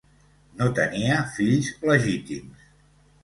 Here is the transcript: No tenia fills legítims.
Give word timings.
No 0.61 0.69
tenia 0.79 1.17
fills 1.35 1.69
legítims. 1.91 2.65